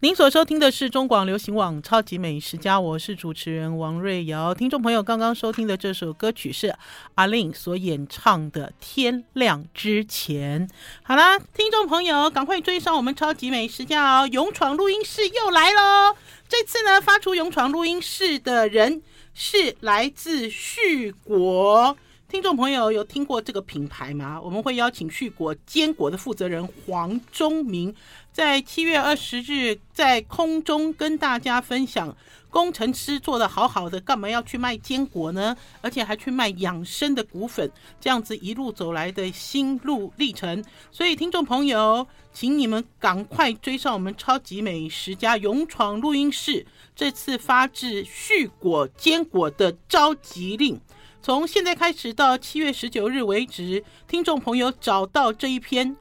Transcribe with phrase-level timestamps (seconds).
[0.00, 4.54] 您所收听的是中广流行网《超级美食家》，我是主持人王瑞瑶。
[4.54, 6.72] 听众朋友刚刚收听的这首歌曲是
[7.16, 10.68] 阿令所演唱的《天亮之前》。
[11.02, 14.28] 好啦，听众朋友赶快追上我们《超级美食家》哦！
[14.28, 16.14] 勇闯录音室又来喽！
[16.48, 19.02] 这次呢，发出勇闯录音室的人
[19.34, 21.96] 是来自旭果。
[22.28, 24.40] 听众朋友有听过这个品牌吗？
[24.40, 27.92] 我们会邀请旭果坚果的负责人黄忠明。
[28.38, 32.16] 在七月二十日，在空中跟大家分享，
[32.48, 35.56] 工程师做得好好的，干嘛要去卖坚果呢？
[35.80, 37.68] 而且还去卖养生的骨粉，
[38.00, 40.64] 这样子一路走来的心路历程。
[40.92, 46.64] 所以，听众朋友，请你们赶快追上我们超级美食家勇闯录音室，
[46.94, 50.80] 这次发自续果坚果的召集令，
[51.20, 55.96] 从现在开始到七月十九日为止，听众朋友找到这一篇。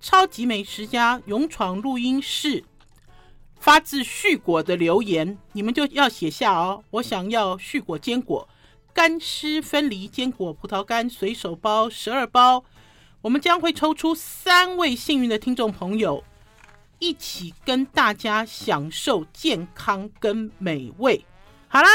[0.00, 2.64] 超级美食家勇闯录音室，
[3.58, 6.84] 发自旭果的留言，你们就要写下哦。
[6.90, 8.48] 我想要旭果坚果
[8.92, 12.64] 干湿分离坚果葡萄干随手包十二包，
[13.22, 16.22] 我们将会抽出三位幸运的听众朋友，
[16.98, 21.24] 一起跟大家享受健康跟美味。
[21.68, 21.88] 好啦，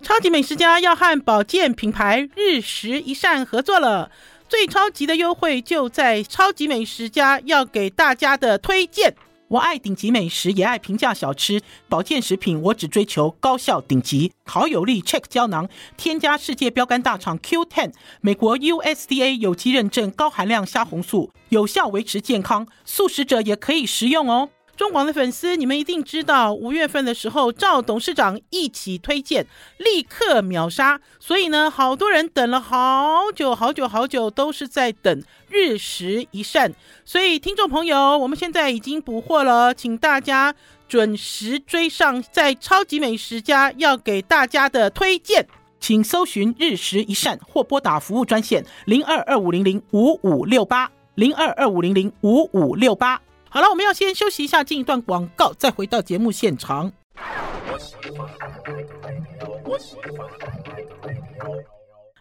[0.00, 4.10] 超级美食家要和保健品牌日食一善合作了。
[4.48, 9.14] 最超级的优惠就在超级美食家要给大家的推荐。
[9.48, 11.60] 我爱顶级美食，也爱平价小吃。
[11.88, 24.50] 保健食品我只追求高效顶级，好有力 Check 胶囊，添加世界标杆大厂 Q10，美国 USDA 有机认证高含量虾红素，有效维持健康，素食者也可以食用哦。
[24.78, 29.44] 中广的粉丝，你们一定知道，五月份的时候，赵董事长一起推荐，
[29.76, 31.00] 立刻秒杀。
[31.18, 36.72] 所以呢，好多人等了好久好久好久，都是在等日食一善。
[37.04, 40.54] 所以，听众朋友，我们现在已经补货了，请大家
[40.86, 45.48] 准时追上，在超级美食家要给大家的推荐，
[45.80, 53.20] 请搜寻日食一善或拨打服务专线零二二五零零五五六八零二二五零零五五六八。
[53.50, 56.92] 好了，我们要先休息一下，进一段广告，再回到节目现场。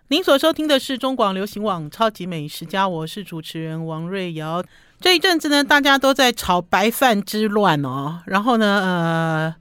[0.09, 4.63] 您所收听的是中广流行网《超级美食家》，我是主持人王瑞瑶。
[5.01, 9.55] 这一阵子呢，大家都在炒白饭之乱哦，然后呢，呃，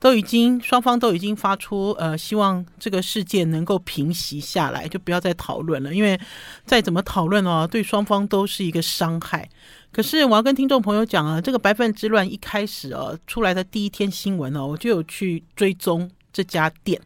[0.00, 6.18] 都已经双方都已经发出呃，希望这个事件能够平息下来，就不要再讨论了，因为
[6.64, 9.48] 再怎么讨论哦，对双方都是一个伤害。
[9.92, 16.98] 可是我要跟听众朋友讲啊，这个白饭之乱一开始哦，出来的第一天新闻哦，我就有去追踪这家店，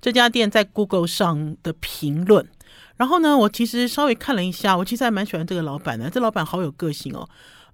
[0.00, 2.48] 这家店在 Google 上的评论。
[2.96, 7.28] 然后呢，我其实稍微看了一下，我其实还蛮喜欢这个老板的，这老板好有个性哦。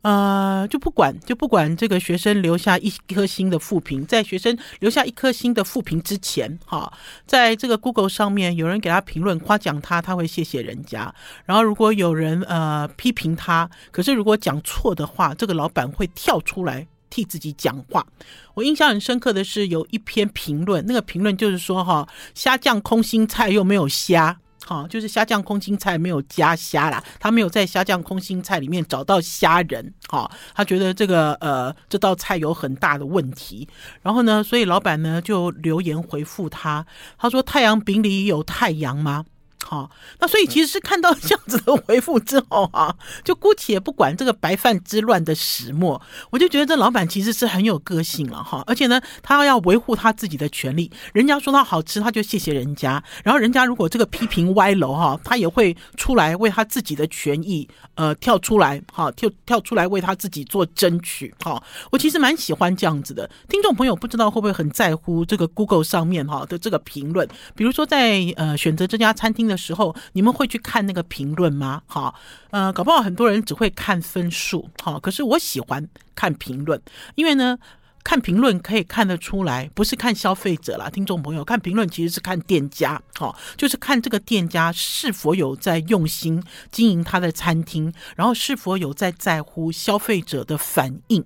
[0.07, 6.93] 呃，就不管就不管这个学生留下一颗星的负评，在学生留下一颗星的负评之前，哈，
[7.27, 11.13] 在这个 Google 上面有人给他评论夸奖他，他会谢谢人家。
[11.45, 18.07] 然后如果有人呃批评他，可是如果讲错的话，这个老板会跳出来替自己讲话。
[18.55, 24.39] 我印象很深刻的是有一篇评论，那个评论就是说哈，虾酱空心菜又没有虾。
[24.69, 33.69] 好，就是虾酱空心菜没有加虾啦，他没有在虾酱空心菜里面找到虾仁，好，他觉得这个呃这道菜有很大的问题，
[34.03, 36.85] 然后呢，所以老板呢就留言回复他，
[37.17, 39.25] 他说太阳饼里有太阳吗？
[39.69, 39.91] 好，
[40.21, 42.95] 那所以其实是看到这样子的回复之后啊，
[43.25, 46.01] 就姑且不管这个白饭之乱的始末，
[46.31, 48.63] 我就觉得这老板其实是很有个性了哈。
[48.69, 53.03] 而且呢，他要维护他自己的权利，人家说他好吃，他就谢谢人家。
[53.25, 61.61] 然后人家如果这个批评歪楼哈，他也会出来为他自己的权益呃跳出来哈，跳跳出来为他自己做争取哈。
[61.91, 63.29] 我其实蛮喜欢这样子的。
[63.49, 71.83] 听众朋友不知道会不会很在乎这个 Google 上面哈的这个评论，比如说在呃选择这家餐厅的时候，你们会去看那个评论吗？
[71.87, 72.15] 好，
[72.51, 76.81] 呃，搞不好很多人只会看分数，好，可是我喜欢看评论，
[77.15, 77.59] 因为呢。
[78.07, 91.25] 看评论可以看得出来，不是看消费者啦，听众朋友，看评论其实是看店家，好，就是看这个店家是否有在用心经营他的餐厅，然后是否有在在乎消费者的反应。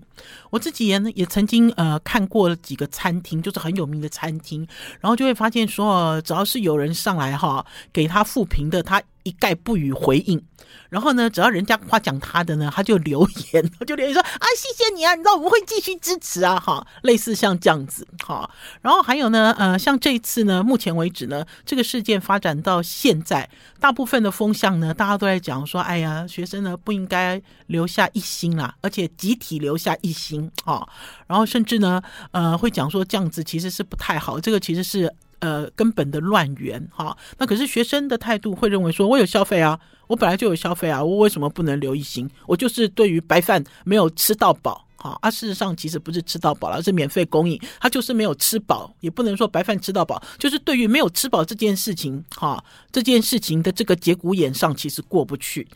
[0.49, 4.67] 我自己也也曾经呃看过几个餐厅，就是很有名的餐厅，
[5.01, 10.43] 然后就会发现说，只要是有人上来哈给他负评的，他一概不予回应。
[10.89, 18.49] 然后呢，只要人家夸奖他的呢，他就留言， 就留言说啊，谢谢你啊，你知道我们会继续支持啊，哈，类似像这样子，哈。
[18.83, 30.89] 然后还有呢，呃，像这一次呢，目前为止呢，这个事件发展到现在，大部分的风向呢，大家都在讲说，哎呀，学生呢不应该留下一心啦，而且集体留下一心，哈。
[31.27, 32.03] 然后甚至呢，
[32.33, 35.13] 呃，会讲说这样子其实是不太好，这个其实是。
[35.41, 42.29] 呃，根本的乱源哈，那可是学生的态度会认为说，我有消费啊，我本来就有消费啊，我为什么不能留一星？
[42.47, 55.67] 我就是对于白饭没有吃到饱哈啊，事实上其实不是吃到饱了，是免费供应，他就是没有吃饱，也不能说白饭吃到饱，就是对于没有吃饱这件事情哈，这件事情的这个节骨眼上其实过不去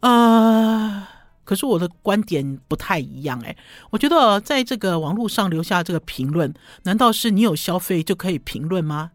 [0.00, 1.08] 啊。
[1.52, 3.54] 可是我的观点不太一样哎，
[3.90, 6.50] 我觉得在这个网络上留下这个评论，
[6.84, 9.10] 难道是你有消费就可以评论吗？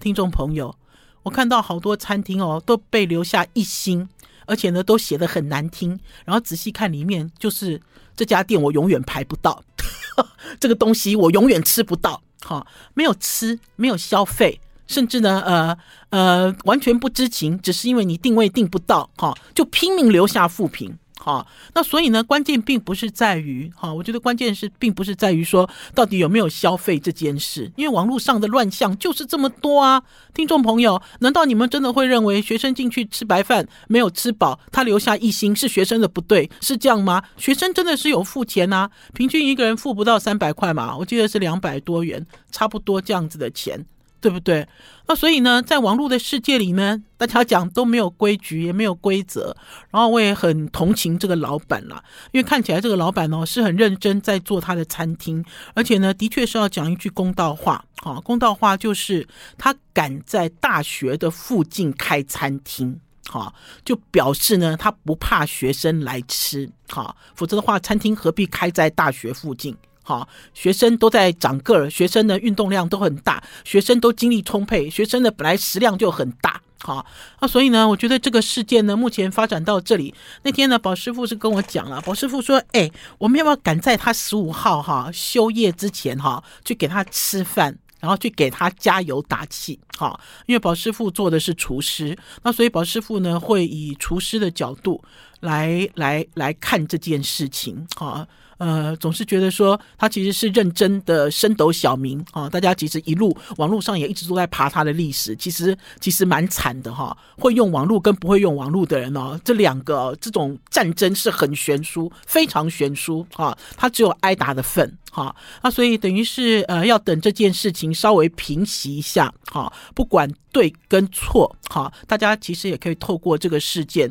[0.00, 0.74] 听众朋友，
[1.22, 4.08] 我看到好多餐厅哦都被留下一星，
[4.46, 7.80] 而且呢都写的很难听，然后仔细看里面就是
[8.16, 9.62] 这家店我永远排不到，
[10.58, 15.78] 这个东西我永远吃不到，哈，没有吃，没有消费，甚至呢呃
[16.10, 20.98] 呃完全不知情，只是因为你定位定不到，哈，就拼命留下负评。
[21.18, 30.02] 好，那所以呢，关键并不是在于，哈，我觉得关键是并不是在于说到底有没有消费这件事，因为网络上的乱象就是这么多啊。
[30.34, 37.22] 听众朋友，难道你们真的会认为学生进去吃白饭没有吃饱，他留下一星是学生的不对，是这样吗？
[37.36, 43.84] 学生真的是有付钱啊，平均一个人付不到三百块嘛，我记得是两百多元，差不多这样子的钱。
[44.20, 44.66] 对不对？
[45.08, 49.56] 那所以呢，在网络的世界里呢，大家讲都没有规矩，也没有规则。
[49.90, 52.02] 然后我也很同情这个老板啦，
[52.32, 57.84] 因为看起来这个老板哦是很认真在做他的餐厅，而且呢，的确是要讲一句公道话。
[57.98, 59.26] 好，公道话就是
[59.56, 62.98] 他敢在大学的附近开餐厅，
[63.28, 63.54] 好，
[63.84, 69.76] 就表示呢他不怕学生来吃，好，否则的话，餐厅何必开在大学附近？
[70.08, 76.62] 好，学生都在长个儿，学生的运动量都很大，学生都精力充沛，学生的本来食量就很大。
[76.78, 77.04] 好，
[77.40, 80.14] 那所以呢，我觉得这个事件呢，目前发展到这里，
[80.44, 82.88] 那天呢，宝师傅是跟我讲了，宝师傅说，哎，
[83.18, 89.80] 我们要不要赶在他十五号哈休业之前哈，去给他吃饭，然后去给他加油打气。
[89.96, 95.02] 好，因为宝师傅做的是厨师，那所以宝师傅呢会以厨师的角度
[95.40, 97.86] 来来来看这件事情。
[97.96, 98.26] 好。
[98.58, 107.14] 呃，总是觉得说他其实是认真的升斗小民啊，大家其实一路网络上也一直都在爬他的历史，其实其实蛮惨的哈。
[107.36, 113.54] 会用网络跟不会用网络的人哦，这两个这种战争是很悬殊，非常悬殊哈。
[113.76, 115.36] 他只有挨打的份哈。
[115.62, 124.10] 那所以等于是呃，要等这件事情稍微平息一下哈，不管对跟错哈，大家其实也可以透过这个事件，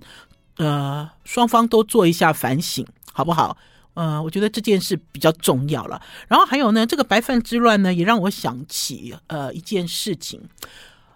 [0.57, 3.57] 呃，双方都做一下反省，好不好？
[3.93, 6.01] 呃，我觉得这件事比较重要了。
[6.27, 10.41] 然后还有呢，这个白饭之乱呢，也让我想起呃一件事情。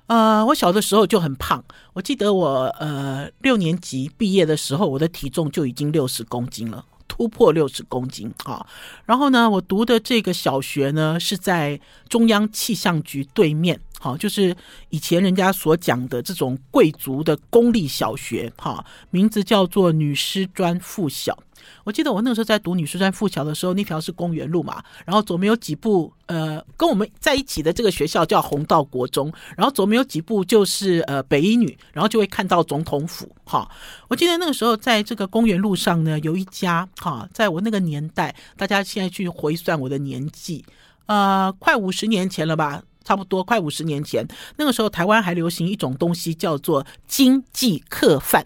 [0.07, 1.63] 呃，我小的时候就很胖，
[1.93, 8.65] 我记得我呃六年级毕业的时候，我的体重就已经六十公斤了，突破六十公斤啊。
[9.05, 14.55] 然后呢，我读的这个小学呢是在中央气象局对面，好，就是
[14.89, 21.37] 以前人家所讲的这种贵族的公立小学，哈，名字叫做女师专附小。
[21.83, 33.29] 我记得我那个时候在读女师专附小的时候，那条是公园路嘛，然后左边有几步，呃，跟我们在一起的这个学校叫弘道国中，然后左边有几步就是呃北一女，然后就会看到总统府。
[33.43, 33.69] 哈，
[34.07, 40.63] 我记得那个时候在这个公园路上呢，有一家哈，在我那个年代，大家现在去回算我的年纪，
[41.07, 48.45] 呃，快五十年前了吧，差不多快五十年前，那个时候台湾还流行一种东西叫做经济客饭。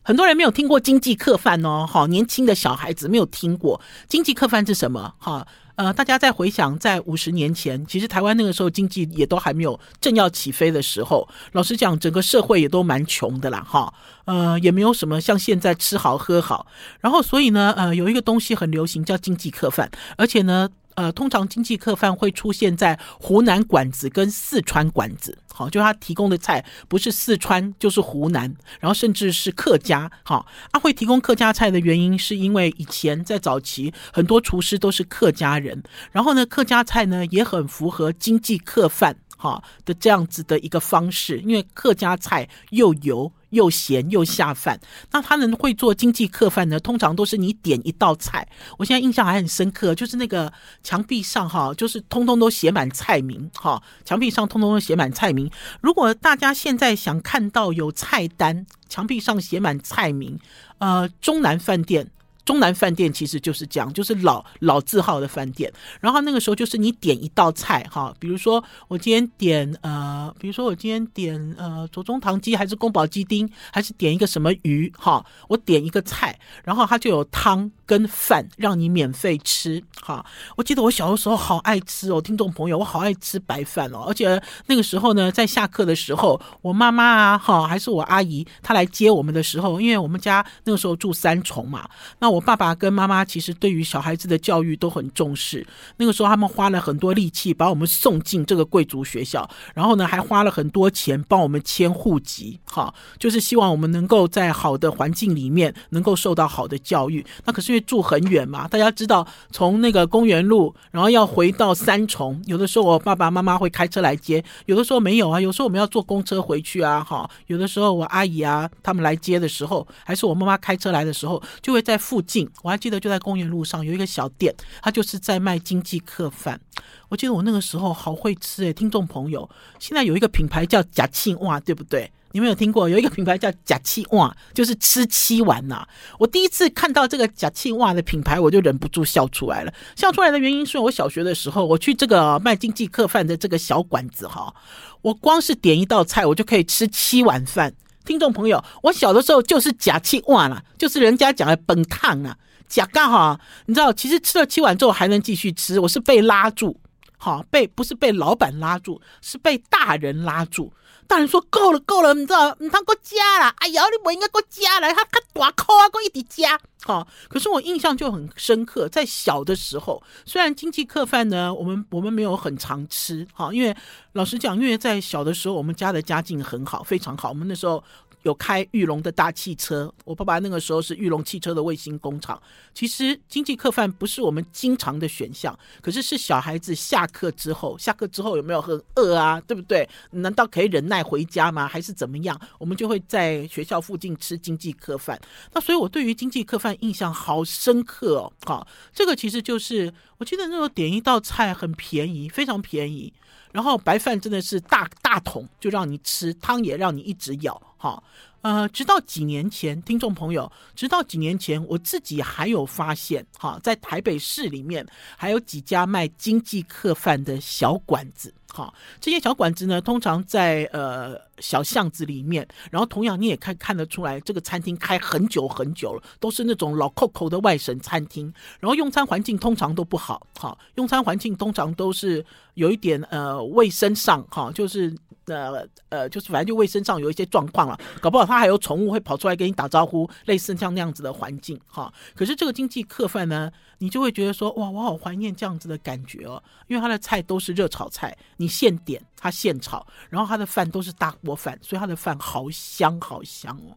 [0.00, 5.12] 很多人没有听过经济客饭哦，好，年轻的小孩子没有听过经济客饭是什么？
[5.18, 5.44] 哈，
[5.74, 13.92] 呃，大家再回想，在五十年前，其实台湾那个时候经济也都还没有正要起飞的时候，老实讲，整个社会也都蛮穷的啦，哈，
[14.26, 16.68] 呃，也没有什么像现在吃好喝好，
[17.00, 20.68] 然后所以呢，呃，有一个东西很流行叫经济客饭，而且呢。
[21.00, 44.80] 呃，通常经济客饭会出现在湖南馆子跟四川馆子，好，就他提供的菜不是四川就是湖南，然后甚至是客家，好，他会提供客家菜的原因是因为以前在早期很多厨师都是客家人，然后呢，客家菜呢也很符合经济客饭哈的这样子的一个方式，因为客家菜又油又咸又下饭。
[45.12, 48.46] 那他们会做经济客饭呢，通常都是你点一道菜，
[48.78, 50.52] 我现在印象还很深刻，就是那个
[50.82, 55.50] 墙壁上哈，就是通通都写满菜名哈，墙壁上通通都写满菜名。
[55.80, 60.38] 如果大家现在想看到有菜单，墙壁上写满菜名，
[60.78, 62.08] 呃，中南饭店。
[62.50, 65.72] 中南饭店其实就是这样，就是老老字号的饭店。
[66.00, 80.24] 然后那个时候就是你点一道菜哈，比如说我今天点呃，比如说我今天点呃左宗棠鸡还是宫保鸡丁，还是点一个什么鱼哈，我点一个菜，然后它就有汤跟饭让你免费吃哈。
[80.56, 92.38] 我记得我小的时候好爱吃哦，听众朋友，我好爱吃白饭哦，而且那个时候呢，在下课的时候，我妈妈啊哈，还是我阿姨她来接我们的时候，因为我们家那个时候住三重嘛，那我。
[92.50, 95.64] 爸爸跟妈妈其实对于小孩子的教育都很重视。
[95.98, 107.24] 那个时候，他们花了很多力气把我们送进这个贵族学校，然后呢，还花了很多钱帮我们迁户籍，哈，就是希望我们能够在好的环境里面能够受到好的教育。
[107.44, 122.48] 那可是因为住很远嘛，大家知道，从那个公园路，然后要回到三重，有的时候我爸爸妈妈会开车来接，有的时候没有啊，有时候我们要坐公车回去啊，哈，有的时候我阿姨啊他们来接的时候，还是我妈妈开车来的时候，就会在附近。
[122.62, 126.60] 我还记得就在公园路上有一个小店，他就是在卖经济客饭。
[127.08, 132.10] 我记得我那个时候好会吃诶，听众朋友，现在有一个品牌叫呷七碗，对不对？
[132.32, 132.88] 你们有听过？
[132.88, 135.84] 有一个品牌叫假七碗，就是吃七碗呐。
[136.18, 139.72] 我第一次看到这个假七碗的品牌，我就忍不住笑出来了。
[139.96, 144.54] 笑出来的原因是我小学的时候，我去这个卖经济客饭的这个小馆子哈，
[145.02, 147.74] 我光是点一道菜，我就可以吃七碗饭。
[148.04, 152.36] 听众朋友，我小的时候就是假七碗了，就是人家讲的本烫啊，
[152.68, 156.80] 假刚好，你知道，其实吃了七碗之后还能继续吃，我是被拉住，
[157.18, 160.72] 好，被不是被老板拉住，是被大人拉住。
[161.10, 173.76] 大人说够了够了，你知道，你他给我加啦，哎呀，你不应该给我加了，他他大口啊，给我一直加，好，可是我印象就很深刻，在小的时候，虽然经济客饭呢，我们我们没有很常吃，好，因为
[174.12, 177.82] 老实讲，因为在小的时候，我们家的家境很好，非常好，我们那时候。
[178.22, 182.40] 有开玉龙的大汽车，我爸爸那个时候是玉龙汽车的卫星工厂。
[182.74, 189.40] 其实经济客饭不是我们经常的选项，可是是小孩子下课之后，下课之后有没有很饿啊？
[189.40, 189.88] 对不对？
[190.10, 191.66] 难道可以忍耐回家吗？
[191.66, 192.38] 还是怎么样？
[192.58, 195.20] 我们就会在学校附近吃经济客饭。
[195.52, 198.32] 那所以我对于经济客饭印象好深刻哦。
[198.44, 203.10] 好，这个其实就是我记得那时候点一道菜很便宜，非常便宜。
[203.52, 208.00] 然后白饭真的是大大桶，就让你吃，汤也让你一直舀，哈，
[208.42, 214.86] 呃，直到几年前，听众朋友，直到几年前，我自己还有发现，哈，在台北市里面
[215.16, 218.32] 还有几家卖经济客饭的小馆子。
[218.52, 234.94] 好，这些小馆子呢，通常在呃小巷子里面，然后同样你也看看得出来，这个餐厅开很久很久了，都是那种老扣扣的外省餐厅，然后用餐环境通常都不好，好，用餐环境通常都是有一点呃卫生上哈，就是。
[235.26, 241.92] 呃呃，就是反正就卫生上有一些状况了，搞不好他还有宠物会跑出来跟你打招呼，类似像那样子的环境哈。
[242.16, 243.48] 可是这个经济客饭呢，
[243.80, 253.76] 你就会觉得说，哇，我好怀念这样子的感觉哦，因为他的菜都是热炒菜，你现点他现炒，然后他的饭都是大锅饭，所以他的饭好香好香哦。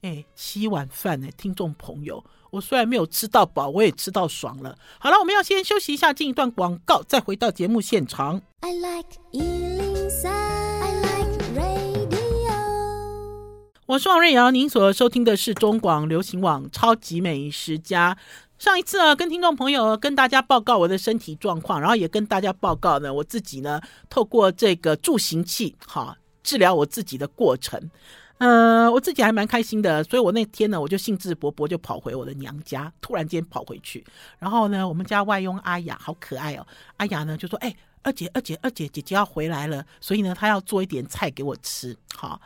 [0.00, 4.76] 哎，七碗饭呢，听众朋友，我虽然没有吃到饱，我也吃到爽了。
[4.98, 8.40] 好了，我们要先休息一下，进一段广告，再回到节目现场。
[8.60, 9.20] I like
[13.86, 18.14] 我是王瑞瑶，您所收听的是中广流行网《超级美食家》。
[18.62, 27.90] 上一次啊，跟听众朋友跟大家报告我的身体状况，然后也跟大家报告呢，我自己呢透过这个助行器，哈，治疗我自己的过程。
[28.38, 34.06] 呃，我自己还蛮开心的，所以我那天呢，我就兴致勃勃就跑回我的娘家，突然间跑回去，
[34.38, 36.64] 然后呢，我们家外佣阿雅好可爱哦，
[36.98, 42.40] 阿雅呢就说：“哎，二姐，二姐，二姐，姐姐要回来了，所以呢，她要做一点菜给我吃。”好。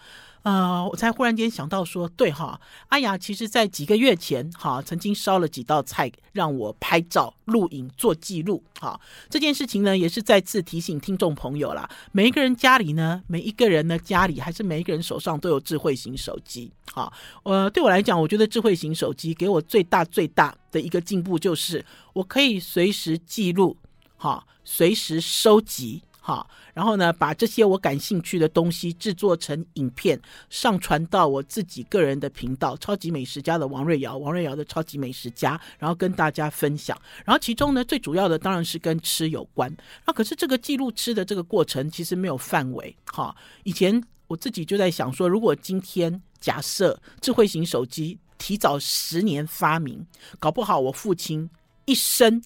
[0.47, 8.63] 呃，我才忽然间想到说，对哈，阿雅其实在几个月前哈，曾经烧了几道菜让我拍照、录影、做记录。
[8.79, 16.71] 哈，这件事情呢，也是再次提醒听众朋友啦，每一个人家里呢，每一个人呢家里，还是每一个人手上都有智慧型手机。
[16.93, 17.13] 哈，
[17.43, 23.77] 呃，对我来讲，我觉得智慧型手机给我最大最大的一个进步，就是我可以随时记录，
[24.17, 26.03] 哈，随时收集。
[26.27, 37.01] 好，然后呢，把这些我感兴趣的东西制作成影片，上传到我自己个人的频道“超级美食家”的王瑞瑶，王瑞瑶的超级美食家，然后跟大家分享。
[37.25, 39.73] 然后其中呢，最主要的当然是跟吃有关。
[40.05, 42.97] 那可是这个记录吃的这个过程其实没有范围。
[43.05, 50.05] 哈，以前我自己就在想说，如果今天假设智慧型手机提早十年发明，
[50.41, 51.49] 搞不好我父亲
[51.85, 52.43] 一生。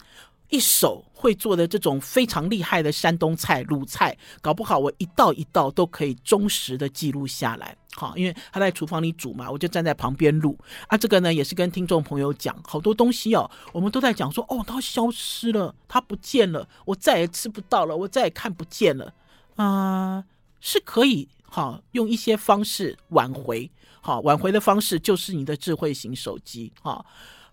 [0.50, 7.76] 一手会做的这种非常厉害的山东菜卤菜，搞不好我一道一道都可以忠实的记录下来。
[7.94, 10.58] 好，因为他在厨房里煮嘛，我就站在旁边录。
[10.88, 19.12] 啊，这个呢也是跟听众朋友讲，好多东西哦，我们都在讲说，哦，它消失了，它不见了，我再也吃不到了，我再也看不见了。
[19.56, 20.24] 啊、
[20.60, 23.70] 是可以好用一些方式挽回。
[24.00, 26.72] 好，挽回的方式就是你的智慧型手机。
[26.80, 27.04] 哈，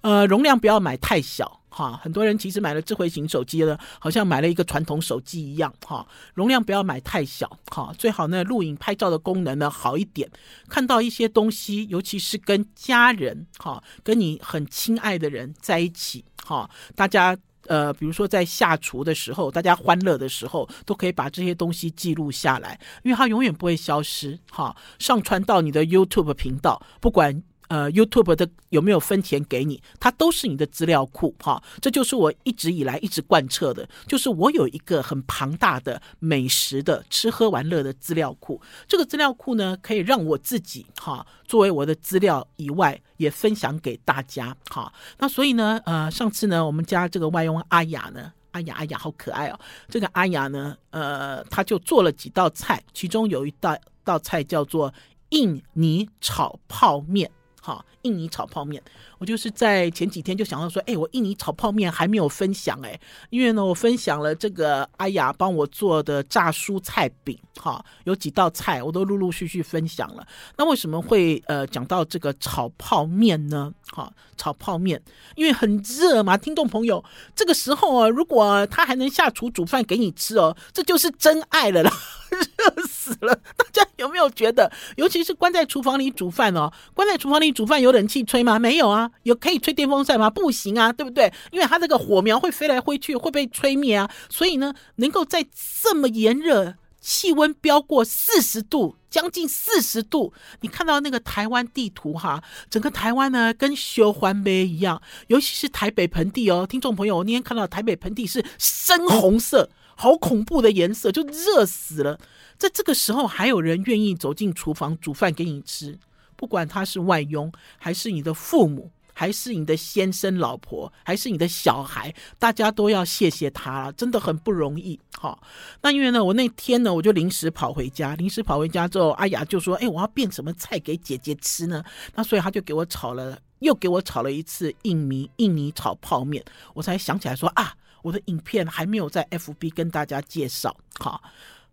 [0.02, 1.60] 呃，容量不要买太小。
[1.78, 5.72] 哈，很多人其实买了智慧型手机了，好像买了一个传统手机一样。
[5.86, 6.04] 哈，
[6.34, 7.48] 容量不要买太小。
[7.68, 10.28] 哈，最好呢，录影拍照的功能呢好一点。
[10.68, 24.40] 看到一些东西，尤其是跟家人，哈，跟你很亲爱的人在一起，哈，大家呃，比如说在下厨的时候，大家欢乐的时候，都可以把这些东西记录下来，因为它永远不会消失。
[24.50, 27.44] 哈，上传到你的 YouTube 频道，不管。
[27.68, 29.82] 呃，YouTube 的有没有分钱给你？
[30.00, 38.62] 它都是你的资料库，哈，这就是我一直以来一直贯彻的，就是我有一个很庞大的美食的吃喝玩乐的资料库。
[38.88, 44.92] 这个资料库呢，可以让我自己哈作为我的资料以外，也分享给大家，哈。
[45.18, 49.60] 那所以呢，呃，上次呢，我们家这个外佣阿雅呢，阿雅阿雅好可爱哦。
[49.90, 54.94] 这个阿雅呢，呃，他就做了几道菜，其中有一道道菜叫做
[55.30, 57.30] 印尼炒泡面。
[57.68, 58.82] 好，印尼炒泡面，
[59.18, 70.26] 我就是在前几天就想到说，哎，我印尼炒泡面还没有分享哎，因为呢，我分享了这个阿雅帮我做的炸蔬菜饼，哈，有几道菜我都陆陆续续分享了。
[70.58, 73.74] 那为什么会呃讲到这个炒泡面呢？
[73.92, 75.02] 哈，炒泡面，
[75.36, 77.04] 因为很热嘛，听众朋友，
[77.36, 81.92] 这个时候啊，如果他还能下厨煮饭给你吃哦，这就是真爱了啦。
[82.30, 83.34] 热死了！
[83.56, 86.70] 大家有没有觉得，尤其是关在厨房里煮饭哦？
[86.94, 88.60] 关在厨房里煮饭有冷气吹吗？
[88.60, 89.07] 没有啊。
[89.24, 90.30] 有可以吹电风扇吗？
[90.30, 91.32] 不行啊，对不对？
[91.52, 94.10] 因为它这个火苗会飞来飞去，会被吹灭啊。
[94.30, 95.46] 所以呢，能够在
[95.82, 109.70] 这么炎热、气温飙过四十度、将近四十度，你看到那个台湾地图哈，整个台湾呢跟修环杯一样，尤其是台北盆地哦，听众朋友，我那天看到台北盆地是深红色。
[110.00, 112.20] 好恐怖的颜色，就热死了。
[112.56, 115.98] 在这个时候，还有人愿意走进厨房煮饭给你吃，
[116.36, 125.00] 不管他是外佣，还是你的父母，还是你的先生、老婆，还是你的小孩，大家都要谢谢他了，真的很不容易。
[125.18, 125.42] 好，
[125.82, 137.74] 那因为呢，我那天呢，我就临时跑回家，临时跑回家之后，阿雅就说：“哎，我要变什么菜给姐姐吃呢？”那所以他就给我炒了，又给我炒了一次印尼印尼炒泡面，我才想起来说啊。
[138.04, 141.20] 我的影片还没有在 FB 跟大家介绍，哈，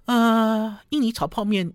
[0.07, 1.71] 呃，印尼炒泡面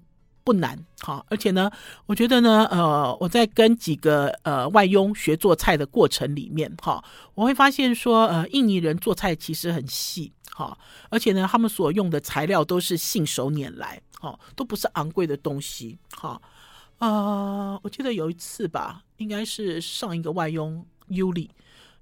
[0.49, 1.69] 不难，哈，而且呢，
[2.07, 7.03] 我觉得呢，呃，我在跟几个呃外佣学做菜的过程里面，哈，
[7.35, 10.75] 我会发现说，呃，印尼人做菜其实很细，哈，
[11.11, 16.41] 而且呢，他们所用的材料都是信手拈来，哈，都不是昂贵的东西，哈，
[16.97, 21.51] 呃，我记得有一次吧，应该是上一个外佣尤里，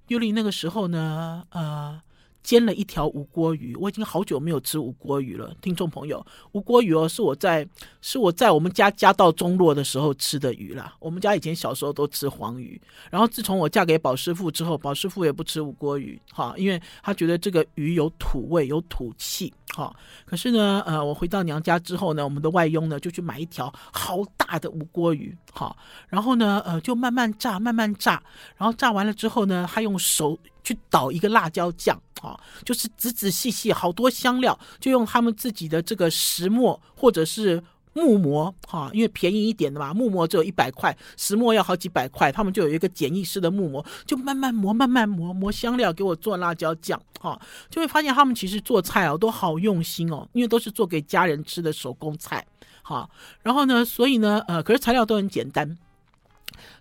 [0.06, 2.00] 尤里那个时候呢，呃。
[2.48, 5.54] 煎了一条吴锅鱼，我已经好久没有吃吴锅鱼了。
[5.60, 7.68] 听众朋友，吴锅鱼哦，是我在
[8.00, 10.94] 是我在我们家家道中落的时候吃的鱼啦。
[10.98, 12.80] 我们家以前小时候都吃黄鱼，
[13.10, 19.94] 然后自从我嫁给宝师傅之后，宝师傅也不吃吴锅鱼，哈，因为他觉得这个鱼有土味，有土气，哈。
[20.24, 25.76] 可是呢，呃，我回到娘家之后呢，我们的外佣呢就去买一条好大的吴锅鱼，哈，
[26.08, 28.22] 然后呢，呃，就慢慢炸，慢慢炸，
[28.56, 30.38] 然后炸完了之后呢，他用手。
[30.68, 37.62] 去倒一个辣椒酱啊，就是仔仔细细好多香料，就用他们自己的这个石磨或者是
[37.94, 52.46] 木磨哈，因为便宜一点的嘛，木磨只有一百块，石磨要好几百块，他们就有一个简易式的木磨，就慢慢磨，慢慢磨，磨香料给我做辣椒酱哈，就会发现他们其实做菜哦都好用心哦，因为都是做给家人吃的手工菜
[52.82, 53.08] 哈，
[53.42, 55.78] 然后呢，所以呢，呃，可是材料都很简单。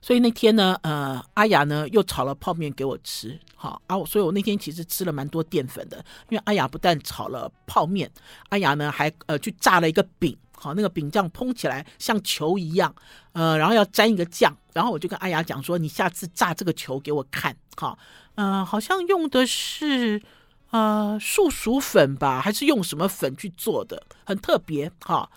[0.02, 5.98] 所以那天呢，呃，阿雅呢又炒了泡面给我吃，好啊，所以我那天其实吃了蛮多淀粉的，
[6.30, 8.12] 因为阿雅不但炒了泡面，
[8.50, 12.94] 阿雅呢还呃去炸了一个饼，好，那个饼酱蓬起来像球一样，
[13.34, 17.98] 呃，然后要沾一个酱，然后我就跟阿雅讲说，你下次炸这个球给我看，好，
[18.36, 20.22] 呃，好像用的是
[20.72, 25.30] 呃树薯粉吧，还是用什么粉去做的，很特别，哈。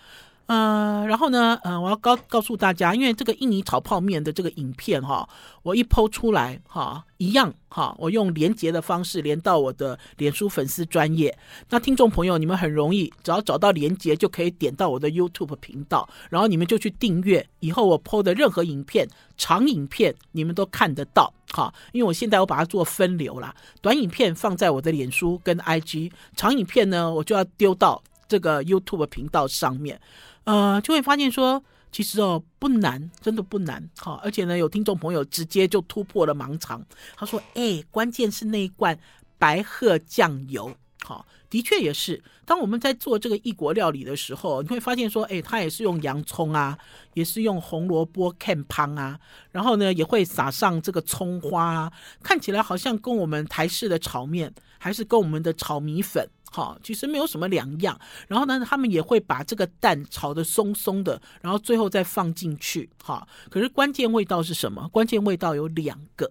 [0.51, 5.29] 呃，然后呢，呃，我要告告诉大家，因为这个印尼炒泡面的这个影片哈，
[5.63, 11.39] 我一 PO 出来哈，一样哈，我用连结的方式连到我的脸书粉丝专业。
[11.69, 21.73] 那听众朋友，你们很容易，只要找到连结就可以点到我的 YouTube 频道，然后你们就去订阅，以后我 PO 的任何影片、长影片，你们都看得到哈。
[21.93, 30.01] 因为我现在我把它做分流了，短影片放在我的脸书跟 IG，长影片呢，我就要丢到这个 YouTube 频道上面。
[30.45, 36.85] 呃，就会发现说，其实哦不难，真的不难，好，而且呢，有听众朋友直接就突破了盲肠，
[37.17, 38.99] 他说：“哎，关键是那一罐
[39.39, 42.23] 白鹤酱油，好，的确也是。
[42.45, 46.77] 当我们在做这个异国料理的时候，你会发现说，哎，它也是用洋葱啊，
[47.15, 49.19] 也是用红萝卜看汤啊，
[49.53, 57.99] 然后呢，也会撒上这个葱花啊，看起来好像跟我们台式的炒面，还是跟我们的炒米粉。”好，其实没有什么两样。
[58.27, 62.91] 然后呢，他们也会把这个蛋炒得松松的，然后最后再放进去。
[63.03, 64.89] 哈，可是关键味道是什么？
[64.89, 66.31] 关键味道有两个，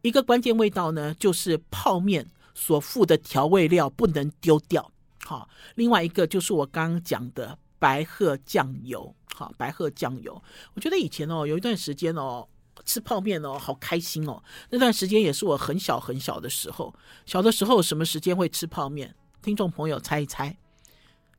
[0.00, 4.90] 一个关键味道呢，就是泡面所附的调味料不能丢掉。
[5.24, 9.14] 好，另外一个就是我刚刚讲的白鹤酱油。
[9.34, 10.40] 好，白鹤酱油，
[10.74, 12.46] 我觉得以前哦，有一段时间哦，
[12.84, 14.40] 吃泡面哦，好开心哦。
[14.70, 16.94] 那段时间也是我很小很小的时候，
[17.26, 19.12] 小的时候什么时间会吃泡面？
[19.44, 20.56] 听众朋友猜一猜，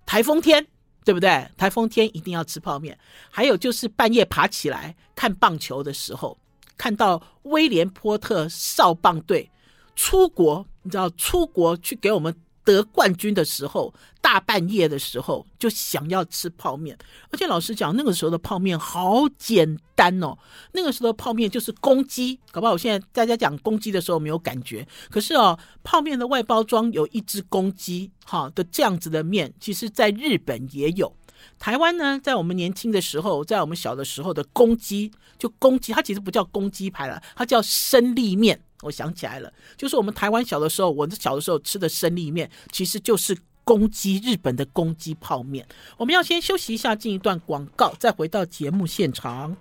[0.06, 0.68] 台风天
[1.04, 1.50] 对不对？
[1.58, 2.96] 台风天一定要吃泡面。
[3.32, 6.38] 还有就是半夜爬起来看棒球的时候，
[6.78, 9.50] 看到威廉波特少棒队
[9.96, 12.36] 出国，你知道出国去给我们。
[12.66, 16.98] 得冠军的时候，大半夜的时候就想要吃泡面，
[17.30, 20.36] 而且老实讲，那个时候的泡面好简单哦。
[20.74, 31.16] 那个时候的泡面就是公鸡，搞不好我现在大家讲公鸡的时候没有感觉，可是哦，泡面的外包装有一只公鸡，哈的这样子的面，其实在日本也有。
[31.60, 38.60] 台湾呢，在我们年轻的时候，在我们小的时候的公鸡，就公鸡，它其实不叫公鸡排了，它叫生力面。
[38.82, 45.66] 我想起来了，就是我们台湾小的时候，我小的时候吃的生力面，其实就是公鸡，日本的公鸡泡面。
[45.98, 49.56] 我们要先休息一下，进一段广告，再回到节目现场。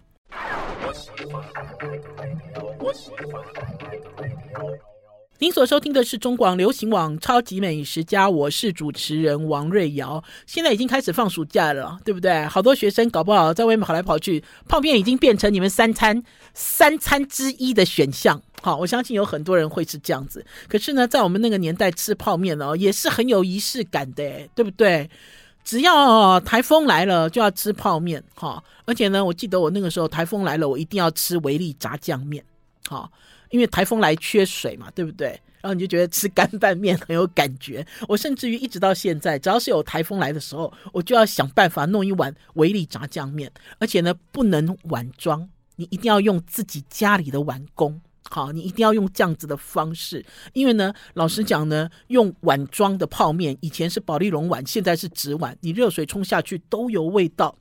[5.41, 10.23] 您所收听的是中广流行网《超级美食家》，我是主持人王瑞瑶。
[10.47, 12.47] 现在已经开始放暑假了，对不对？
[12.47, 16.23] 好多学生搞不好在外面跑来跑去，泡面已经变成你们三餐
[16.55, 18.41] 三餐之一的选项。
[18.63, 20.47] 好，我相信有很多人会是这样子。
[20.69, 25.11] 可是呢，在我们那个年代吃泡面哦，也是很有仪式感的，对不对？
[25.65, 28.63] 只要台风来了就要吃泡面，哈。
[28.85, 32.45] 而且呢，我记得我那个时候台风来了，我一定要吃维力炸酱面，
[32.89, 33.11] 好。
[33.55, 35.29] 因为台风来缺水嘛，对不对？
[35.61, 37.87] 然后你就觉得吃干拌面很有感觉。
[38.09, 48.01] 我甚至于一直到现在，只要是有台风来的时候，我就要想办法弄一碗维力炸酱面，而且呢，不能碗装，你一定要用自己家里的碗工。
[48.29, 57.57] 好，你一定要用这样子的方式，因为呢，老实讲呢，用碗装的泡面，以前是保丽龙碗，现在是纸碗，你热水冲下去都有味道。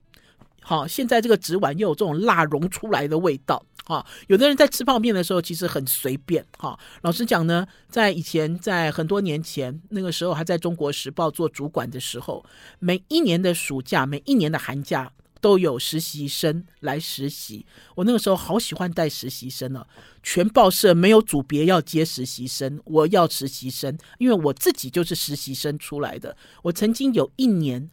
[0.62, 3.64] 好，现在这个纸碗又有这种蜡融出来的味道。
[3.86, 6.46] 哈，有的人在吃泡面的时候其实很随便。
[6.58, 12.46] 哈，老实讲呢，在以前，在很多年前，那个时候还在中国时报做主管的时候，
[12.80, 17.66] 每一年的暑假，每一年的寒假都有实习生来实习。
[17.96, 19.86] 我那个时候好喜欢带实习生哦，
[20.22, 26.38] 全报社没有组别要接实习生，我要实习生，因为我自己就是实习生出来的。
[26.64, 27.90] 我曾经有一年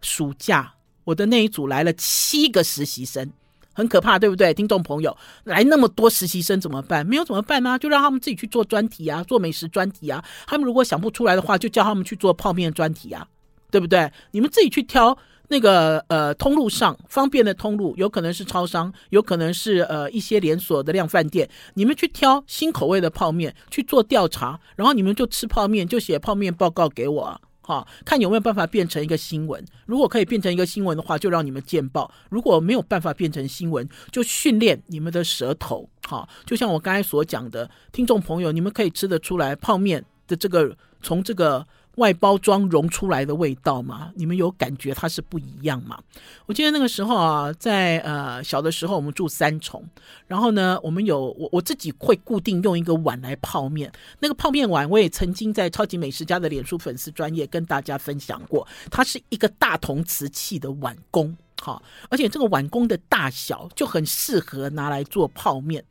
[0.00, 0.74] 暑假。
[1.04, 3.32] 我的那一组来了七个实习生，
[3.72, 4.52] 很可怕，对不对？
[4.54, 7.06] 听众朋友，来那么多实习生怎么办？
[7.06, 10.22] 没有怎么办呢、就让他们自己去做专题啊，做美食专题啊。
[10.46, 13.26] 他们如果想不出来的话，就叫他们去做泡面专题啊，
[13.70, 14.10] 对不对？
[14.32, 15.16] 你们自己去挑
[15.48, 21.48] 那个呃通路上方便的通路，有可能是超商，有可能是呃一些连锁的量饭店。
[21.74, 27.40] 你们去挑新口味的泡面去做调查，然后你们就吃泡面，就写泡面报告给我。
[27.62, 29.64] 好，看有没有办法变成一个新闻。
[29.86, 35.88] 如果可以变成一个新闻的话，就让你们见报；如果没有办法变成新闻，就训练你们的舌头。
[36.06, 41.66] 好，就像我刚才所讲的，听众朋友，你们可以吃得出来泡面的这个从这个。
[41.96, 45.98] 外包装融出来的味道嘛，你们有感觉它是不一样嘛？
[46.46, 49.84] 我记得那个时候啊，在呃小的时候，我们住三重，
[50.26, 53.92] 然后呢，我们有我我自己会固定用一个碗来泡面。
[54.20, 65.84] 那个泡面碗，我也曾经在超级美食家的脸书粉丝专业跟大家分享过，它是一个大同瓷器的碗工，好，而且这个碗工的大小就很适合拿来做泡面。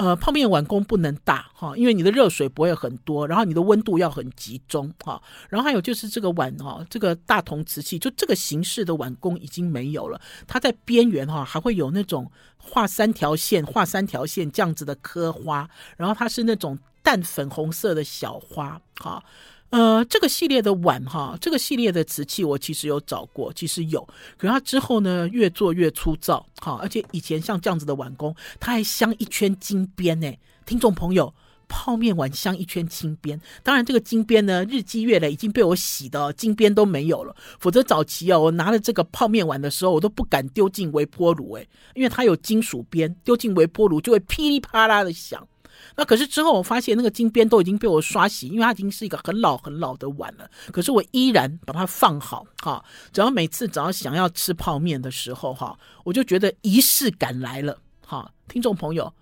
[0.00, 5.20] 呃，泡面碗工不能大哈，因为你的热水不会很多，然后你的温度要很集中哈。
[5.50, 19.22] 然后还有就是这个碗哈，这个大同瓷器就这个形式的碗工已经没有了，它在边缘哈还会有那种画三条线、画三条线这样子的刻花，然后它是那种淡粉红色的小花哈。
[19.70, 24.02] 呃，这个系列的碗哈，这个系列的瓷器我其实有找过，其实有，
[24.36, 30.32] 可是它之后呢越做越粗糙，哈，而且以前像这样子的碗工，它还镶一圈金边呢。
[30.66, 31.32] 听众朋友，
[31.68, 45.46] 泡面碗镶一圈金边，当然这个金边呢日积月累已经被我洗的金边都没有了，否则早期哦，我拿了这个泡面碗的时候，我都不敢丢进微波炉，诶，因为它有金属边，丢进微波炉就会噼里啪啦的响。
[45.96, 50.50] 那可是之后我发现那个金边都已经被我刷洗，因为它已经是一个很老很老的碗了。
[50.72, 58.30] 可是我依然把它放好哈，只要每次只要想要吃泡面的时候哈，我就觉得仪式感来了哈。
[58.48, 59.12] 听众朋友，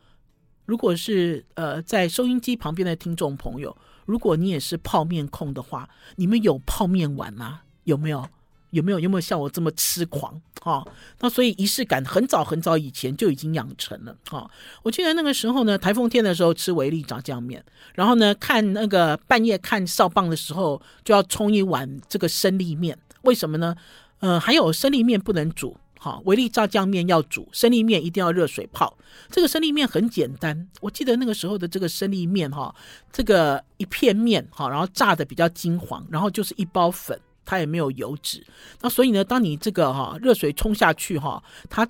[0.64, 7.60] 如果是呃在收音机旁边的听众朋友，如果你也是泡面控的话，你们有泡面碗吗？
[7.84, 8.28] 有没有？
[8.70, 10.86] 有没有有没有像我这么痴狂哈？
[11.20, 14.50] 那所以仪式感很早很早以前就已经养成了哈。
[14.82, 22.98] 我记得那个时候呢，台风天的时候吃维力炸酱面，然后呢看那个半夜看哨棒的时候就要冲一碗这个生力面。
[23.22, 23.74] 为什么呢？
[24.20, 28.96] 呃，还有生力面不能煮哈，维力炸酱面要煮，生力面一定要热水泡。
[29.30, 32.74] 这个生力面很简单，我记得那个时候的这个生力面哈，
[33.12, 37.18] 这个一片面哈，然后炸的比较金黄，然后就是一包粉。
[37.48, 38.46] 它也没有油脂，
[38.82, 41.88] 那所以呢，当你这个哈热水冲下去哈，它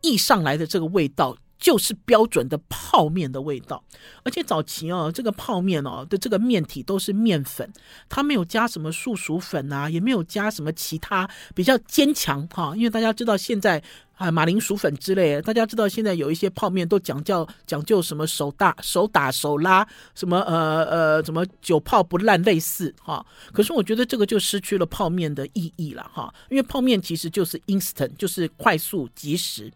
[0.00, 3.82] 溢上来的这个味道就是标准的泡面的味道。
[4.22, 7.72] 而且早期哦，这个泡面哦的这个面体都是面粉，
[8.08, 12.74] 它没有加什么素薯粉啊，也没有加什么其他比较坚强哈。
[12.76, 13.82] 因为大家知道现在。
[14.16, 23.22] 啊，马铃薯粉之类，大家知道现在有一些泡面都讲究讲究什么手打手打手拉，什么呃呃什么久泡不烂类似哈。
[23.52, 29.70] 可是我觉得这个就失去了泡面的意义了哈，因为泡面其实就是 instant，就是快速即时。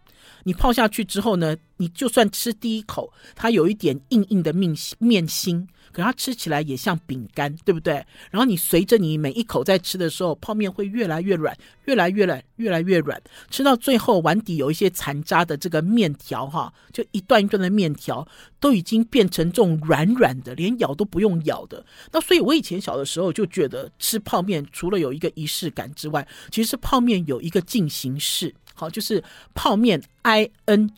[0.45, 5.69] 你泡下去之后呢，你就算吃第一口，它有一点硬硬的面面心。
[5.93, 7.95] 可它吃起来也像饼干，对不对？
[8.31, 11.53] 然后你随着你每一口在吃的时候，泡面会越来越软，
[11.87, 18.25] 越来越软，越来越软，吃到最后碗底有一些残渣的这个面条，哈，就一段一段的面条
[18.61, 21.85] 都已经变成这种软软的，连咬都不用咬的。
[22.13, 29.23] 那所以我以前小的时候就觉得吃泡面除了有一个仪式感之外，其实泡面有一个进行式，好，就是
[29.55, 30.91] 泡面 ing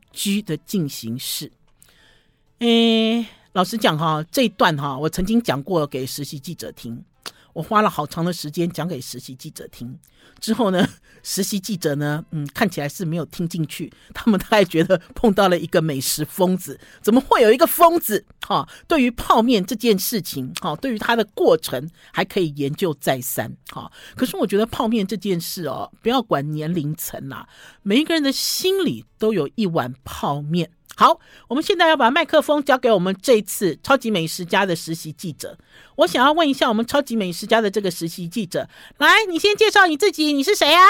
[0.45, 1.51] 的进行式，
[2.61, 3.27] 诶。
[3.55, 7.05] 老实讲哈，这一段哈，我曾经讲过给实习记者听，
[7.52, 9.98] 我花了好长的时间讲给实习记者听。
[10.40, 10.88] 之后呢，
[11.22, 16.78] 实习记者呢，嗯，看起来是没有听进去，他们大概觉得碰到了一个美食疯子。
[17.00, 18.24] 怎么会有一个疯子？
[18.46, 23.54] 哈，对于泡面这件事情，哈，对于它的过程还可以研究再三。
[23.70, 27.48] 哈，可是我觉得泡面这件事哦，不要管年龄层啦，
[27.82, 30.70] 每一个人的心里都有一碗泡面。
[30.94, 35.57] 好，我们现在要把麦克风交给我们这一次超级美食家的实习记者。
[35.96, 40.83] 我想要问一下我们超级美食家的这个实习记者，来，你先介绍你自己，你是谁啊？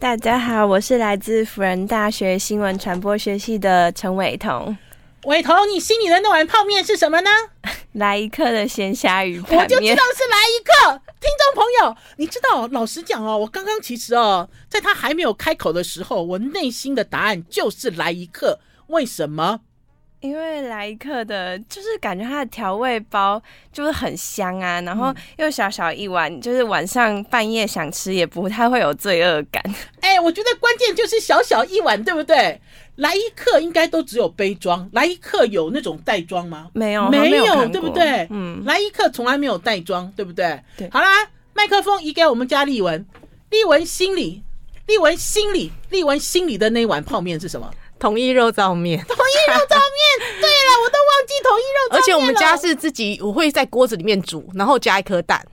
[0.00, 4.76] 大家好，我是来自辅仁大学新闻传播学系的陈伟彤。
[5.24, 7.30] 伟彤，你心里的那碗泡面是什么呢？
[7.94, 9.38] 来一客的鲜虾鱼。
[9.40, 11.00] 我就知道是来一客。
[11.20, 18.60] 听众朋友，你知道，老实讲哦，我刚刚其实哦，在他还没有开口的时候，我内心的答案就是来一客。
[18.88, 19.60] 为什么？
[20.20, 29.62] 因为来一客的，就是感觉它的调味包就是很香啊，然后又小小一碗，就是晚上半夜想吃也不太会有罪恶感。
[30.00, 32.58] 哎，我觉得关键就是小小一碗，对不对？
[32.96, 36.70] 来一客应该都只有杯装，来一客有那种袋装吗？
[36.72, 38.26] 没有，没有，对不对？
[38.30, 40.58] 嗯，来一客从来没有袋装，对不对？
[40.78, 40.88] 对。
[40.90, 43.04] 好啦，麦克风移给我们家丽文，
[43.50, 44.42] 丽文心里，
[44.86, 47.70] 丽文心里，丽文心里的那碗泡面是什么？
[47.98, 50.40] 统一肉燥面，统一肉燥面。
[50.40, 51.98] 对了，我都忘记统一肉燥面。
[51.98, 55.44] 而且我们家是自己，我会在锅子里面煮，然后加一颗蛋。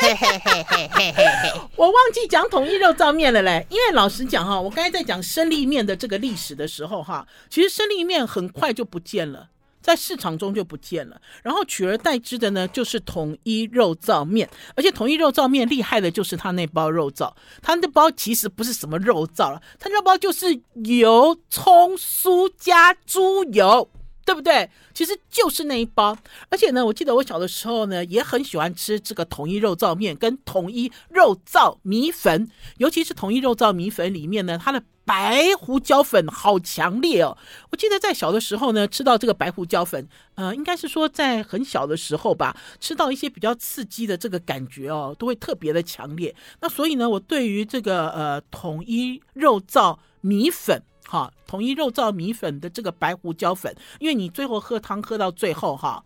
[0.00, 3.66] 嘿嘿嘿嘿嘿嘿嘿，我忘记讲统一肉燥面了嘞。
[3.68, 9.48] 因为老实讲哈，我刚才在讲生力面的这个历史的时候哈，其实生力面很快就不见了。
[9.88, 14.46] 在市场中就不见了，然后取而代之的呢，就是统一肉燥面。
[14.76, 23.88] 而且统一肉燥面厉害的就是它那包肉燥，它那包其实不是什么肉燥了，它那包就是油、葱、酥加猪油，
[24.26, 24.68] 对不对？
[24.92, 26.14] 其实就是那一包。
[26.50, 32.46] 而且呢，我记得我小的时候呢，也很喜欢吃这个统一肉燥面跟统一肉燥米粉，
[32.76, 34.82] 尤其是统一肉燥米粉里面呢，它的。
[35.08, 37.34] 白胡椒粉好强烈哦！
[37.70, 46.36] 我记得在小的时候呢，吃到这个白胡椒粉，呃，应该是说在很小的时候吧，吃到一些比较刺激的这个感觉哦，都会特别的强烈。
[46.60, 56.04] 那所以呢，我对于这个呃统一肉燥米粉，哈，统一肉燥米粉的这个白胡椒粉，因为你最后喝汤喝到最后哈，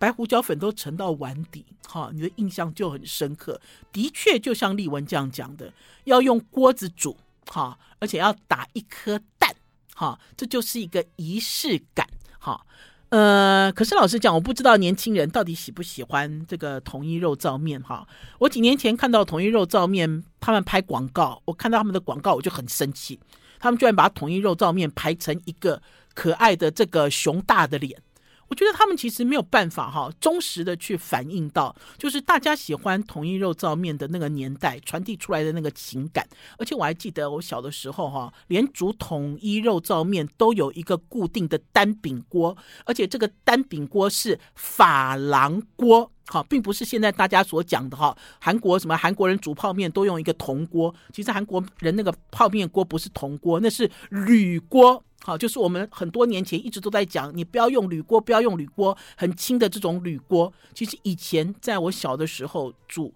[0.00, 3.60] 白胡椒粉都沉到碗底，哈，你的印象就很深刻。
[3.92, 7.16] 的确，就像丽文这样讲的，要用锅子煮。
[7.48, 9.54] 好，而且要打一颗蛋，
[9.94, 12.06] 哈，这就是一个仪式感，
[12.38, 12.66] 哈，
[13.08, 18.06] 呃，可是老实讲，我不知道年轻人到底喜不喜欢这个统一肉燥面，哈，
[18.38, 23.18] 我几年前看到统一肉燥面他们拍广告，我看到他们的广告我就很生气，
[23.58, 25.80] 他们居然把统一肉燥面拍成一个
[26.14, 28.02] 可爱的这个熊大的脸。
[28.48, 36.26] 我觉得他们其实没有办法哈，忠实的去反映到，就是大家喜欢统一肉燥面的那个年代传递出来的那个情感。
[36.58, 55.02] 而且我还记得我小的时候哈，连煮统一肉燥面都有一个固定的单柄锅，而且这个单柄锅是珐琅锅，哈，并不是现在大家所讲的哈，韩国什么韩国人煮泡面都用一个铜锅，其实韩国人那个泡面锅不是铜锅，那是铝锅。
[55.22, 60.52] 好，就是我们很多年前一直都在讲，你不要用铝锅，不要用铝锅，很轻的这种铝锅。
[60.74, 63.12] 其实以前在我小的时候煮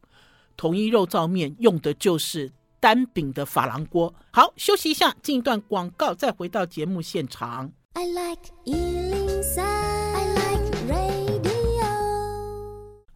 [0.56, 4.12] 统一肉燥面用的就是单柄的珐琅锅。
[4.32, 7.70] 好，休息一下，进一段广告，再回到节目现场。
[7.92, 8.50] I like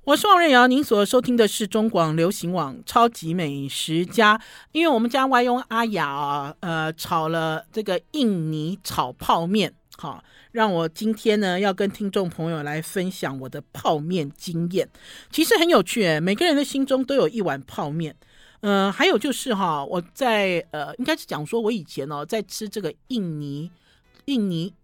[0.06, 4.38] 我是王瑞瑶，您所收听的是中广流行网超级美食家。
[4.70, 14.86] 因为我们家外佣阿雅啊，呃，炒了这个印尼炒泡面，好，让我今天呢要跟听众朋友来分享我的泡面经验。
[15.30, 18.14] 其实很有趣，每个人的心中都有一碗泡面。
[18.60, 23.70] 呃，还有就是哈，我在呃，应该是讲说我以前哦，在吃这个印尼
[24.26, 24.74] 印尼。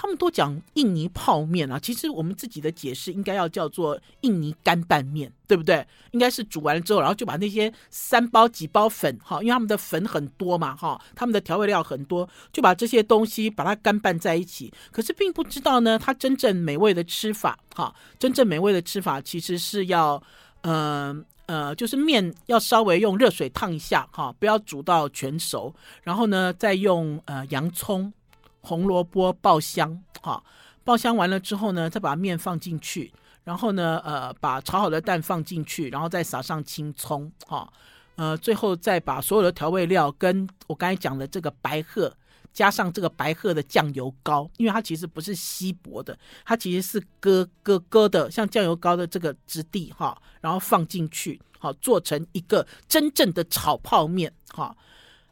[0.00, 5.84] 他们都讲印尼泡面啊，其实我们自己的解释应该要叫做印尼干拌面，对不对？
[6.12, 14.72] 应该是煮完了之后，然后就把那些三包几包粉哈，因为他们的粉很多嘛哈，他们的调味料很多，就把这些东西把它干拌在一起。
[14.92, 20.22] 可是并不知道呢，它真正美味的吃法哈，真正美味的吃法其实是要
[20.60, 21.12] 呃
[21.46, 28.12] 呃，就是面要稍微用热水烫一下哈，不要煮到全熟，然后呢再用呃洋葱。
[28.60, 30.42] 红萝卜爆香，哈，
[30.84, 33.12] 爆香完了之后呢，再把面放进去，
[33.44, 37.72] 然后呢，呃，把炒好的蛋放进去，然后再撒上青葱，哈，
[38.16, 42.12] 呃，最后再把所有的调味料跟我刚才讲的这个白鹤，
[42.52, 54.76] 加上这个白鹤的酱油膏，因为它其实不是稀薄的，它其实是咯咯咯的，像酱油膏的这个质地，哈，然后放进去，好，做成一个真正的炒泡面，哈，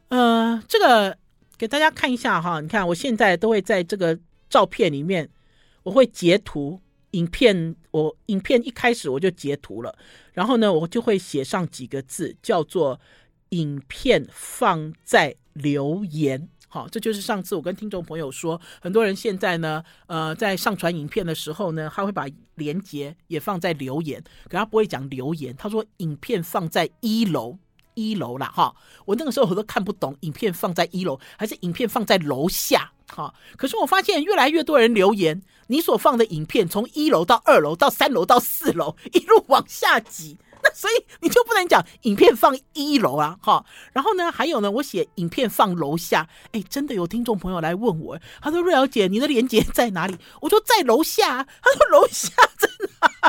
[0.09, 1.17] 呃，这个。
[1.57, 4.17] 给大家看一下哈，你看我现在都会在这个
[4.49, 5.29] 照片里面，
[5.83, 6.79] 我会截图
[7.11, 9.97] 影片，我影片一开始我就截图了，
[10.33, 12.99] 然后呢，我就会写上几个字，叫做
[13.49, 16.47] “影片放在留言”。
[16.69, 27.57] 好，这就是上次我跟听众朋友说，很多人现在呢，呃，在上传影片的时候呢，他会把连接也放在留言，可他不会讲留言，他说影片放在一楼。
[27.97, 28.73] 一楼了哈，
[29.05, 33.33] 我那个时候我都看不懂，影片放在一楼还是影片放在楼下哈？
[33.57, 43.65] 可是我发现越来越多人留言，你所放的影片从一楼到二楼到三楼到四楼一路往下挤， 那所以你就不能讲影片放一楼啊哈。
[43.93, 50.15] 然后呢，还有呢，我写影片放楼下，哎，真的有听众朋友来问我，他说瑞瑶姐，你的连接在哪里？
[50.41, 52.29] 我说在楼下，他说楼下
[52.59, 52.69] 在
[53.01, 53.26] 哪？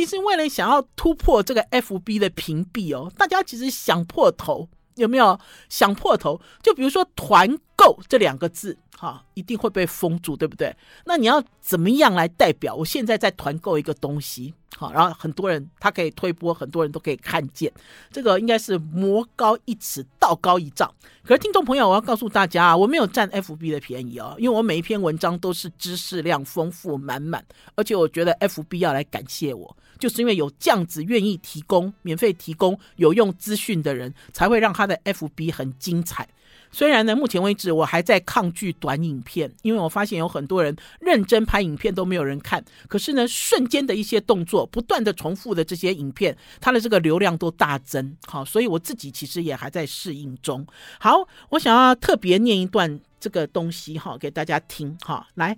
[0.00, 6.40] 其实为了想要突破这个 FB 的屏蔽哦，大家其实想破头，有没有想破头？
[6.62, 8.78] 就比如说团购这两个字。
[8.96, 10.76] 哈，一定会被封住，对不对？
[11.06, 12.74] 那你要怎么样来代表？
[12.74, 17.72] 我现在在团购一个东西，好，然后很多人他可以推播，很多人都可以看见，
[18.12, 20.94] 这个应该是魔高一尺，道高一丈。
[21.24, 27.42] 可是听众朋友，我要告诉大家啊，我没有占 FB 的便宜哦，因为我每一篇文章都是知识量丰富满满，
[27.76, 36.26] 而且我觉得 FB 要来感谢我，就是因为有这样子愿意提供免费提供有用资讯的人，才会让他的 FB 很精彩。
[36.72, 42.64] 虽然呢，目前为止我还在抗拒短影片，因为我发现有很多人认真拍影片都没有人看。
[42.86, 48.16] 可是呢，瞬间的一些动作，不断的重复的这些影片，它的这个流量都大增。
[48.24, 50.64] 好，所以我自己其实也还在适应中。
[51.00, 55.26] 好，我想要特别念一段这个东西哈，给大家听哈。
[55.34, 55.56] 来，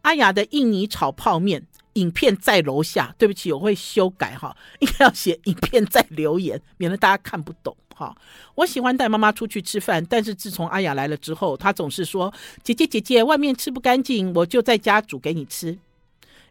[0.00, 1.62] 阿雅的印尼炒泡面，
[1.98, 3.14] 影片在楼下。
[3.18, 7.76] 对不起，我会修改哈， 应该要写影片在留言，免得大家看不懂。
[7.94, 8.16] 哈，
[8.54, 12.32] 我喜欢带妈妈出去吃饭，但是自从阿雅来了之后，她总是说
[12.62, 15.76] ：“姐姐姐姐，外面吃不干净，我就在家煮给你吃。”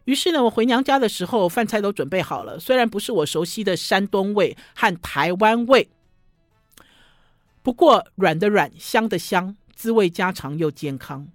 [0.04, 5.88] 于是呢，我回娘家的时候，饭菜都准备好了，虽然不是我熟悉的山东味和台湾味，
[7.62, 11.28] 不过软的软，香的香，滋味家常又健康。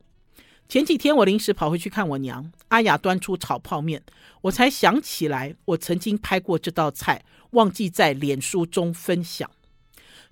[0.73, 4.01] 前几天我临时跑回去看我娘，阿雅端出炒泡面，
[4.41, 9.47] 我才想起来我曾经拍过这道菜，忘记在脸书中分享。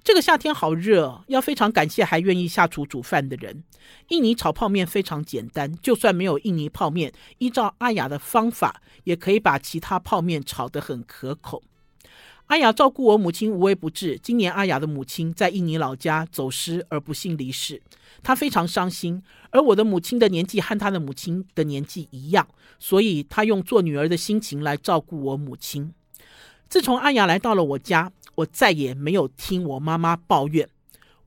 [0.04, 3.64] 这个夏天好热，要非常感谢还愿意下厨煮饭的人。
[4.08, 11.62] 印尼炒泡面非常简单，就算没有印尼泡面，依照阿雅的方法，也可以把其他泡面炒得很可口。
[12.52, 14.20] 阿雅照顾我母亲无微不至。
[14.22, 17.82] 今年阿雅的母亲在印尼老家走失而不幸离世，
[18.22, 19.24] 她非常伤心。
[19.52, 22.46] 而我的母亲的年纪和她的母亲的年纪一样，
[22.78, 25.94] 所以她用做女儿的心情来照顾我母亲。
[26.68, 30.68] 自从阿雅来到了我家，我再也没有听我妈妈抱怨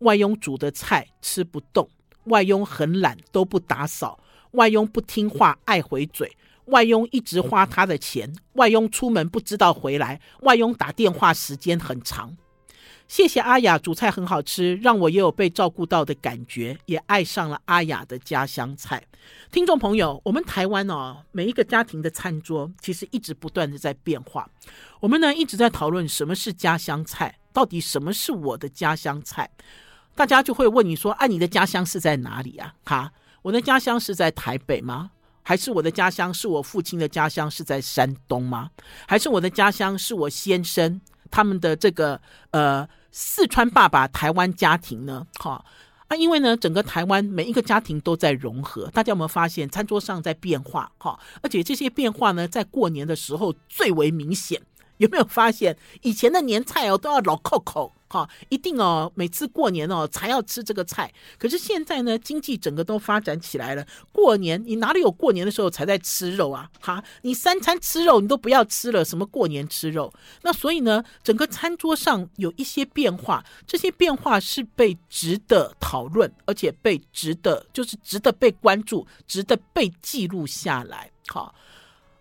[0.00, 1.88] 外佣煮的菜吃不动，
[2.24, 4.20] 外佣很懒都不打扫，
[4.50, 6.36] 外佣不听话爱回嘴。
[6.66, 12.36] 外佣一直花他的钱，外佣出门不知道回来，外佣打电话时间很长。
[13.06, 19.04] 谢谢阿雅煮菜很好吃，让我也有被照顾到的感觉，也爱上了阿雅的家乡菜。
[19.52, 24.48] 听众朋友，我们台湾哦，每一个家庭的餐桌其实一直不断的在变化。
[25.00, 29.50] 我们呢一直在讨论什么是家乡菜，到底什么是我的家乡菜？
[30.16, 33.12] 大家就会问你说：“啊，你的家乡是在哪里啊？”哈，
[33.42, 35.10] 我的家乡是在台北吗？
[35.44, 38.70] 还是我的家乡是我父亲的家乡是在山东吗？
[39.06, 42.20] 还是我的家乡是我先生他们的这个
[42.50, 45.24] 呃四川爸爸台湾家庭呢？
[45.38, 45.64] 哈
[46.08, 50.90] 啊，因为呢整个台湾每一个家庭都在融合，大家有没有发现餐桌上在变化？
[50.98, 54.60] 哈，而且这些变化呢在过年的时候最为明显。
[54.98, 57.92] 有没有发现以前的年菜哦都要老扣扣？
[58.14, 61.12] 哈，一定哦，每次过年哦才要吃这个菜。
[61.36, 63.84] 可是现在呢，经济整个都发展起来了。
[64.12, 66.70] 过年你哪里有过年的时候才在吃肉啊？
[66.80, 70.12] 哈，你三餐吃肉你都不要吃了，什么过年吃肉？
[70.42, 81.10] 那所以呢，整个餐桌上有一些变化，这些变化是被值得讨论，而且被值得就是值得被关注，值得被记录下来。
[81.26, 81.52] 好，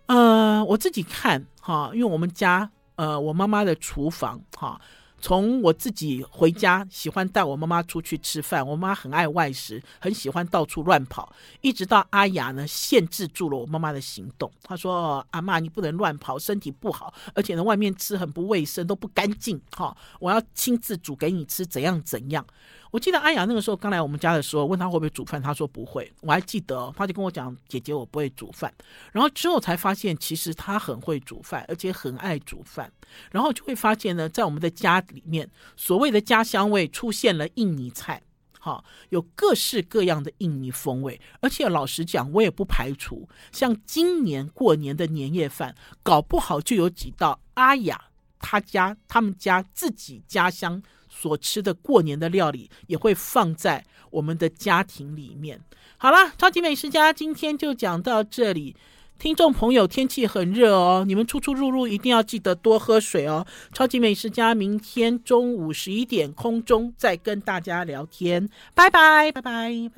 [0.06, 4.80] 呃，我自己看哈，因为我们家呃我妈妈的厨房哈。
[5.24, 8.66] 从我自己回家，喜欢带我妈妈出去吃饭。
[8.66, 11.34] 我妈很爱外食，很喜欢到处乱跑。
[11.62, 14.52] 一直到阿雅呢，限制住了我妈妈的行动。
[14.62, 19.58] 她说：“阿妈，你不能乱跑，身体不好，而且呢，外面吃很不卫生，都不干净。
[19.70, 22.46] 哈，我要亲自煮给你吃，怎样怎样。”
[22.94, 26.08] 我记得阿雅那个时候刚来我们家的时候，问她会不会煮饭，她说不会。
[26.20, 28.72] 我还记得，她就跟我讲：“姐姐，我不会煮饭。”
[29.10, 32.92] 然后之后才发现，其实她很会煮饭，而且很爱煮饭。
[33.32, 38.22] 然后就会发现呢，在我们的家里面，所谓的家乡味出现了印尼菜，
[38.60, 41.20] 哈，有各式各样的印尼风味。
[41.40, 45.74] 而且老实讲，我也不排除，像今年过年的年夜饭，
[46.04, 48.04] 搞不好就有几道阿雅
[48.38, 50.80] 他家他们家自己家乡。
[51.16, 55.60] 所吃的过年的料理也会放在我们的家庭里面。
[55.96, 58.74] 好了，超级美食家今天就讲到这里。
[59.16, 63.46] 听众朋友，天气很热哦，你们出出入入一定要记得多喝水哦。
[63.72, 69.90] 超级美食家明天中午十一点空中再跟大家聊天，拜拜，拜拜。